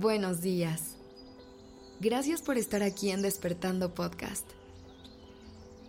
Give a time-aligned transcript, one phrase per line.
[0.00, 0.96] Buenos días.
[2.00, 4.46] Gracias por estar aquí en Despertando Podcast.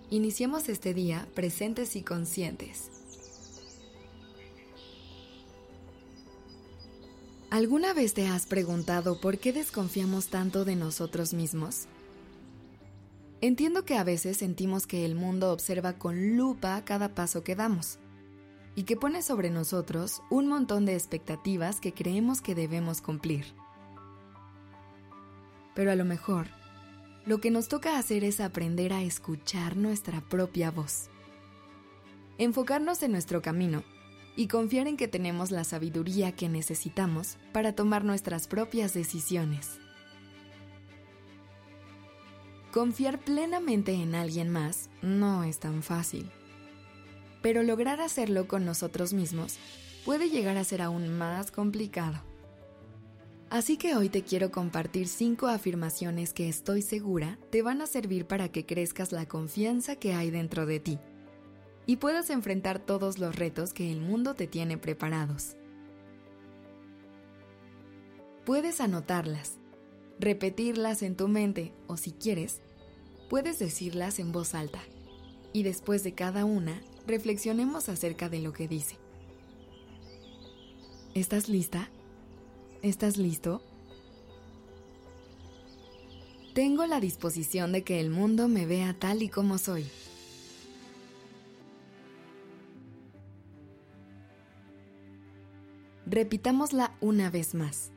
[0.10, 2.90] Iniciemos este día presentes y conscientes.
[7.50, 11.86] ¿Alguna vez te has preguntado por qué desconfiamos tanto de nosotros mismos?
[13.40, 17.98] Entiendo que a veces sentimos que el mundo observa con lupa cada paso que damos
[18.76, 23.61] y que pone sobre nosotros un montón de expectativas que creemos que debemos cumplir.
[25.74, 26.48] Pero a lo mejor,
[27.26, 31.10] lo que nos toca hacer es aprender a escuchar nuestra propia voz,
[32.38, 33.84] enfocarnos en nuestro camino
[34.36, 39.80] y confiar en que tenemos la sabiduría que necesitamos para tomar nuestras propias decisiones.
[42.72, 46.32] Confiar plenamente en alguien más no es tan fácil,
[47.42, 49.58] pero lograr hacerlo con nosotros mismos
[50.06, 52.31] puede llegar a ser aún más complicado.
[53.52, 58.26] Así que hoy te quiero compartir cinco afirmaciones que estoy segura te van a servir
[58.26, 61.00] para que crezcas la confianza que hay dentro de ti
[61.86, 65.58] y puedas enfrentar todos los retos que el mundo te tiene preparados.
[68.46, 69.58] Puedes anotarlas,
[70.18, 72.62] repetirlas en tu mente o si quieres,
[73.30, 74.80] puedes decirlas en voz alta.
[75.52, 78.96] Y después de cada una, reflexionemos acerca de lo que dice.
[81.14, 81.90] ¿Estás lista?
[82.82, 83.62] ¿Estás listo?
[86.56, 89.86] Tengo la disposición de que el mundo me vea tal y como soy.
[96.08, 97.92] Repitámosla una vez más.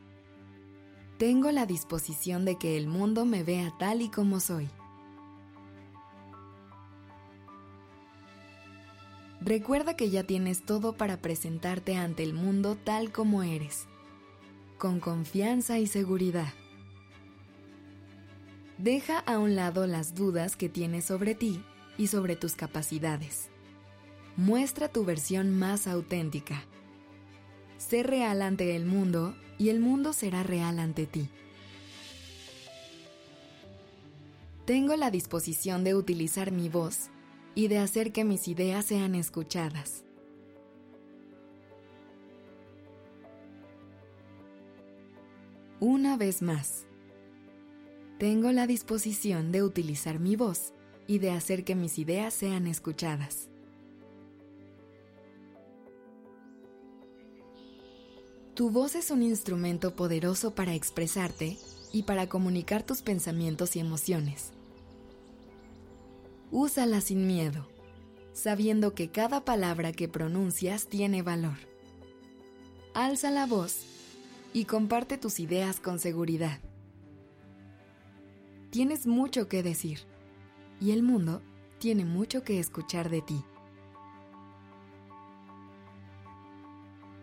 [1.19, 4.69] Tengo la disposición de que el mundo me vea tal y como soy.
[9.41, 13.87] Recuerda que ya tienes todo para presentarte ante el mundo tal como eres,
[14.85, 16.53] con confianza y seguridad.
[18.77, 21.65] Deja a un lado las dudas que tienes sobre ti
[21.97, 23.49] y sobre tus capacidades.
[24.37, 26.67] Muestra tu versión más auténtica.
[27.79, 31.31] Sé real ante el mundo y el mundo será real ante ti.
[34.67, 37.09] Tengo la disposición de utilizar mi voz
[37.55, 40.05] y de hacer que mis ideas sean escuchadas.
[45.87, 46.87] Una vez más,
[48.19, 50.73] tengo la disposición de utilizar mi voz
[51.07, 53.51] y de hacer que mis ideas sean escuchadas.
[58.55, 61.59] Tu voz es un instrumento poderoso para expresarte
[61.93, 64.53] y para comunicar tus pensamientos y emociones.
[66.51, 67.69] Úsala sin miedo,
[68.33, 71.59] sabiendo que cada palabra que pronuncias tiene valor.
[72.95, 73.94] Alza la voz
[74.55, 76.61] y comparte tus ideas con seguridad.
[78.71, 80.07] Tienes mucho que decir
[80.81, 81.43] y el mundo
[81.79, 83.45] tiene mucho que escuchar de ti.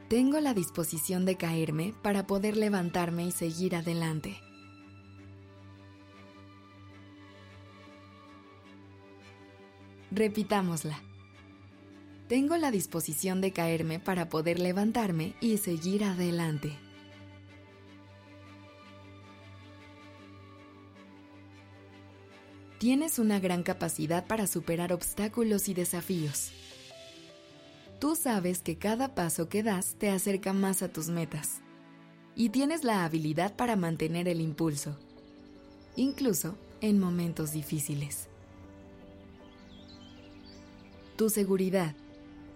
[0.09, 4.37] Tengo la disposición de caerme para poder levantarme y seguir adelante.
[10.11, 11.01] Repitámosla.
[12.27, 16.77] Tengo la disposición de caerme para poder levantarme y seguir adelante.
[22.81, 26.49] Tienes una gran capacidad para superar obstáculos y desafíos.
[27.99, 31.61] Tú sabes que cada paso que das te acerca más a tus metas
[32.35, 34.97] y tienes la habilidad para mantener el impulso,
[35.95, 38.29] incluso en momentos difíciles.
[41.17, 41.93] Tu seguridad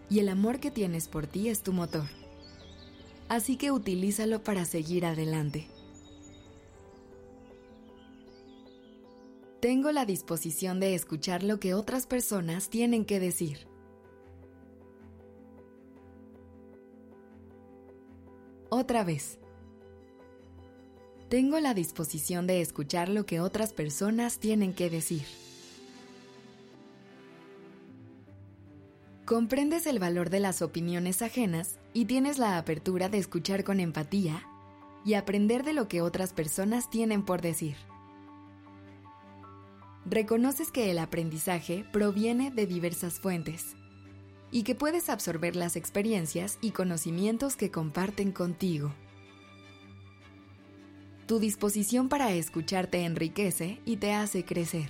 [0.10, 2.08] y el amor que tienes por ti es tu motor,
[3.30, 5.68] así que utilízalo para seguir adelante.
[9.66, 13.68] Tengo la disposición de escuchar lo que otras personas tienen que decir
[18.70, 19.40] otra vez.
[21.30, 25.24] Tengo la disposición de escuchar lo que otras personas tienen que decir.
[29.26, 34.48] Comprendes el valor de las opiniones ajenas y tienes la apertura de escuchar con empatía
[35.04, 37.78] y aprender de lo que otras personas tienen por decir.
[40.08, 43.76] Reconoces que el aprendizaje proviene de diversas fuentes
[44.52, 48.94] y que puedes absorber las experiencias y conocimientos que comparten contigo.
[51.26, 54.90] Tu disposición para escuchar te enriquece y te hace crecer.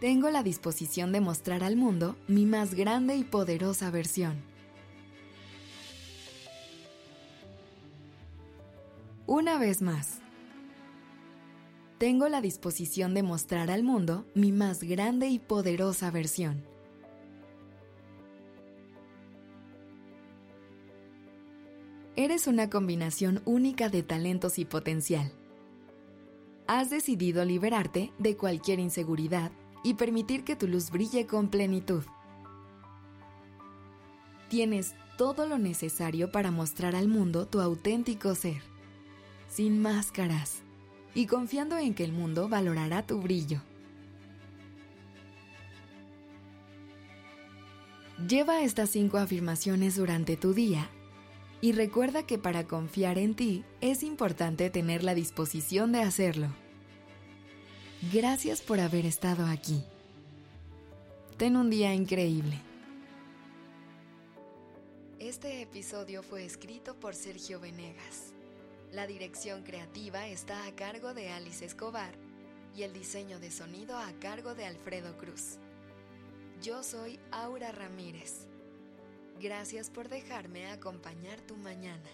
[0.00, 4.42] Tengo la disposición de mostrar al mundo mi más grande y poderosa versión.
[9.26, 10.20] Una vez más,
[12.04, 16.62] tengo la disposición de mostrar al mundo mi más grande y poderosa versión.
[22.14, 25.32] Eres una combinación única de talentos y potencial.
[26.66, 29.50] Has decidido liberarte de cualquier inseguridad
[29.82, 32.04] y permitir que tu luz brille con plenitud.
[34.50, 38.60] Tienes todo lo necesario para mostrar al mundo tu auténtico ser,
[39.48, 40.64] sin máscaras,
[41.14, 43.60] y confiando en que el mundo valorará tu brillo.
[48.28, 50.88] Lleva estas cinco afirmaciones durante tu día
[51.60, 56.48] y recuerda que para confiar en ti es importante tener la disposición de hacerlo.
[58.12, 59.82] Gracias por haber estado aquí.
[61.38, 62.60] Ten un día increíble.
[65.18, 68.33] Este episodio fue escrito por Sergio Venegas.
[68.94, 72.14] La dirección creativa está a cargo de Alice Escobar
[72.76, 75.58] y el diseño de sonido a cargo de Alfredo Cruz.
[76.62, 78.46] Yo soy Aura Ramírez.
[79.42, 82.08] Gracias por dejarme acompañar tu mañana.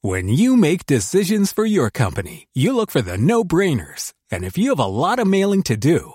[0.00, 4.14] When you make decisions for your company, you look for the no-brainers.
[4.30, 6.14] And if you have a lot of mailing to do,